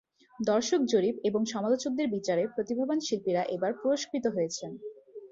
দর্শক 0.33 0.81
জরিপ 0.85 1.15
আর 1.27 1.43
সমালোচকদের 1.45 2.07
বিচারে 2.15 2.43
প্রতিভাবান 2.55 2.99
শিল্পীরা 3.07 3.43
এবার 3.55 3.71
পুরস্কৃত 3.81 4.25
হয়েছেন। 4.27 4.71